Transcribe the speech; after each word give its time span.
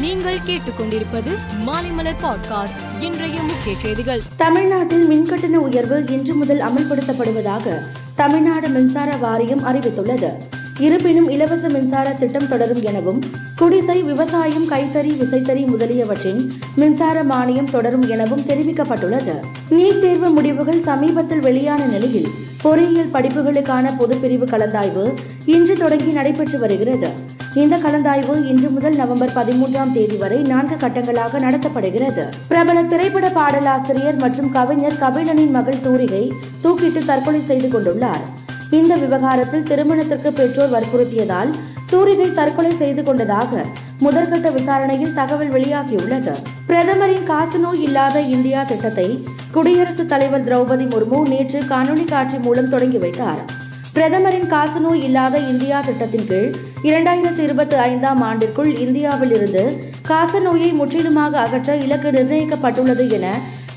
நீங்கள் 0.00 0.38
கேட்டுக்கொண்டிருப்பது 0.46 1.30
மாலைமலர் 1.66 2.22
பாட்காஸ்ட். 2.22 3.02
இன்றைய 3.02 3.42
முக்கிய 3.42 3.74
செய்திகள். 3.82 4.20
தமிழ்நாட்டில் 4.36 5.08
மின்கட்டண 5.10 5.54
உயர்வு 5.54 6.04
இன்று 6.08 6.34
முதல் 6.34 6.60
அமல்படுத்தப்படுவதாக 6.60 7.78
தமிழ்நாடு 8.14 8.68
மின்சார 8.68 9.16
வாரியம் 9.16 9.64
அறிவித்துள்ளது. 9.64 10.32
இருப்பினும் 10.78 11.28
இலவச 11.28 11.68
மின்சார 11.68 12.10
திட்டம் 12.10 12.48
தொடரும் 12.48 12.82
எனவும் 12.82 13.22
குடிசை 13.56 14.02
விவசாயம் 14.02 14.70
கைத்தறி 14.70 15.10
விசைத்தறி 15.16 15.66
முதலியவற்றின் 15.66 16.52
மின்சார 16.76 17.24
மானியம் 17.24 17.70
தொடரும் 17.70 18.08
எனவும் 18.08 18.40
தெரிவிக்கப்பட்டுள்ளது. 18.40 19.40
நீட் 19.70 20.00
தேர்வு 20.00 20.28
முடிவுகள் 20.30 20.82
சமீபத்தில் 20.82 21.40
வெளியான 21.40 21.84
நிலையில் 21.84 22.28
பொறியியல் 22.62 23.10
படிப்புகளுக்கான 23.12 23.92
பொதுப்பிரிவு 23.98 24.44
கலந்தாய்வு 24.44 25.14
இன்று 25.46 25.74
தொடங்கி 25.74 26.10
நடைபெற்று 26.10 26.58
வருகிறது. 26.58 27.36
இந்த 27.54 27.76
கலந்தாய்வு 27.76 28.46
இன்று 28.46 28.70
முதல் 28.70 28.94
நவம்பர் 28.94 29.32
பதிமூன்றாம் 29.34 29.92
தேதி 29.92 30.16
வரை 30.16 30.42
நான்கு 30.42 30.76
கட்டங்களாக 30.76 31.38
நடத்தப்படுகிறது. 31.38 32.24
பிரபல 32.48 32.82
திரைப்பட 32.82 33.28
பாடலாசிரியர் 33.28 34.16
மற்றும் 34.16 34.50
கவிஞர் 34.50 34.98
கபிலனின் 35.00 35.50
மகள் 35.50 35.80
தூரிகை 35.80 36.32
தூக்கிட்டு 36.62 37.04
தற்கொலை 37.04 37.40
செய்து 37.40 37.68
கொண்டுள்ளார். 37.68 38.24
இந்த 38.70 38.94
விவகாரத்தில் 38.94 39.62
திருமணத்திற்கு 39.62 40.32
பெற்றோர் 40.32 40.72
வற்புறுத்தியதால் 40.72 41.50
தூரிகை 41.86 42.34
தற்கொலை 42.34 42.76
செய்து 42.76 43.02
கொண்டதாக 43.02 43.64
முதற்கட்ட 44.00 44.52
விசாரணையில் 44.52 45.14
தகவல் 45.14 45.52
வெளியாகியுள்ளது. 45.52 46.34
பிரதமரின் 46.66 47.28
காசநோய் 47.28 47.80
இல்லாத 47.80 48.20
இந்தியா 48.20 48.62
திட்டத்தை 48.62 49.24
குடியரசுத் 49.52 50.08
தலைவர் 50.08 50.44
திரௌபதி 50.44 50.88
முர்மு 50.94 51.28
நேற்று 51.28 51.60
காணொலி 51.60 52.04
காட்சி 52.04 52.38
மூலம் 52.38 52.68
தொடங்கி 52.68 52.98
வைத்தார். 52.98 53.66
பிரதமரின் 53.94 54.48
காசநோய் 54.52 55.02
இல்லாத 55.06 55.36
இந்தியா 55.50 55.78
திட்டத்தின் 55.80 56.26
கீழ் 56.26 56.50
இரண்டாயிரத்தி 56.88 57.42
இருபத்தி 57.46 57.76
ஐந்தாம் 57.76 58.20
ஆண்டிற்குள் 58.20 58.70
இந்தியாவில் 58.78 59.32
இருந்து 59.32 59.62
காசநோயை 60.08 60.70
முற்றிலுமாக 60.72 61.40
அகற்ற 61.40 61.76
இலக்கு 61.76 62.10
நிர்ணயிக்கப்பட்டுள்ளது 62.10 63.04
என 63.16 63.26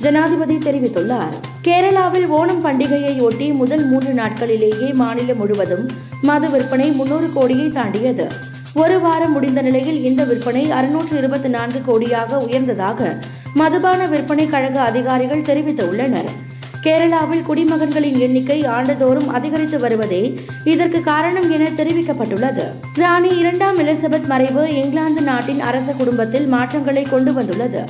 ஜனாதிபதி 0.03 0.55
தெரிவித்துள்ளார். 0.67 1.33
கேரளாவில் 1.65 2.27
ஓணம் 2.39 2.63
பண்டிகையை 2.65 3.13
ஒட்டி 3.27 3.47
முதல் 3.61 3.85
மூன்று 3.85 4.13
நாட்களிலேயே 4.13 4.89
மாநிலம் 5.01 5.37
முழுவதும் 5.37 5.85
மது 6.21 6.49
விற்பனை 6.49 6.87
முன்னூறு 6.91 7.29
கோடியை 7.33 7.67
தாண்டியது. 7.71 8.27
ஒரு 8.73 8.99
வாரம் 8.99 9.31
முடிந்த 9.31 9.61
நிலையில் 9.61 9.99
இந்த 10.09 10.23
விற்பனை 10.23 10.63
அறுநூற்று 10.71 11.17
இருபத்தி 11.17 11.49
நான்கு 11.57 11.81
கோடியாக 11.89 12.39
உயர்ந்ததாக 12.47 13.11
மதுபான 13.53 14.07
விற்பனை 14.07 14.47
கழக 14.49 14.77
அதிகாரிகள் 14.81 15.47
தெரிவித்துள்ளனர். 15.49 16.31
கேரளாவில் 16.83 17.45
குடிமகன்களின் 17.47 18.19
எண்ணிக்கை 18.19 18.65
ஆண்டுதோறும் 18.65 19.29
அதிகரித்து 19.29 19.79
வருவதே 19.79 20.39
இதற்கு 20.63 21.01
காரணம் 21.01 21.51
என 21.51 21.63
தெரிவிக்கப்பட்டுள்ளது. 21.63 22.65
ராணி 22.93 23.37
இரண்டாம் 23.37 23.77
எலிசபெத் 23.77 24.25
மறைவு 24.25 24.75
இங்கிலாந்து 24.75 25.21
நாட்டின் 25.21 25.59
அரச 25.59 25.91
குடும்பத்தில் 25.91 26.47
மாற்றங்களை 26.47 27.01
கொண்டு 27.01 27.33
வந்துள்ளது. 27.33 27.83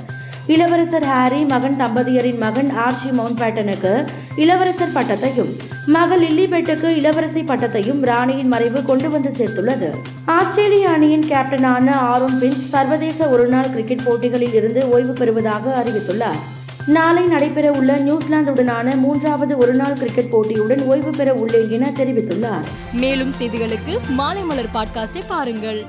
இளவரசர் 0.47 1.03
ஹாரி 1.03 1.45
மகன் 1.45 1.75
தம்பதியரின் 1.79 2.37
மகன் 2.37 2.69
ஆர்ச்சி 2.69 3.09
மவுண்ட் 3.09 3.39
பேட்டனுக்கு 3.39 4.05
இளவரசர் 4.35 4.93
பட்டத்தையும் 4.93 5.51
மகள் 5.85 6.21
லில்லிபெட்டுக்கு 6.21 6.83
இளவரசி 6.83 7.41
பட்டத்தையும் 7.41 8.01
ராணியின் 8.01 8.47
மறைவு 8.47 8.83
கொண்டு 8.83 9.09
வந்து 9.09 9.29
சேர்த்துள்ளது. 9.29 9.89
ஆஸ்திரேலிய 10.25 10.89
அணியின் 10.89 11.27
கேப்டனான 11.29 11.91
ஆரோன் 11.91 12.39
பிஞ்ச் 12.41 12.69
சர்வதேச 12.69 13.27
ஒருநாள் 13.27 13.69
கிரிக்கெட் 13.69 14.05
போட்டிகளில் 14.05 14.53
இருந்து 14.53 14.89
ஓய்வு 14.89 15.13
பெறுவதாக 15.13 15.83
அறிவித்துள்ளார். 15.83 16.41
நாளை 16.87 17.25
நடைபெற 17.25 17.71
உள்ள 17.71 17.97
நியூசிலாந்துடனான 17.97 18.97
மூன்றாவது 18.97 19.57
ஒருநாள் 19.57 19.93
கிரிக்கெட் 19.93 20.29
போட்டியுடன் 20.29 20.83
ஓய்வு 20.83 21.11
பெற 21.11 21.33
உள்ளேன் 21.33 21.69
என 21.69 21.89
தெரிவித்துள்ளார். 21.89 22.65
மேலும் 22.93 23.33
செய்திகளுக்கு 23.39 23.99
மாலை 24.09 24.43
மலர் 24.43 24.69
பாட்காஸ்டை 24.73 25.21
பாருங்கள். 25.27 25.85